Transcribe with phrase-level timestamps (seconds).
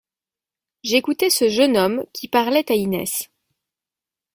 [0.81, 3.29] J’écoutais ce jeune homme, qui parlait à Inès.